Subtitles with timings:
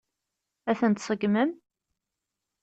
[0.69, 1.51] Ad tent-tseggmem?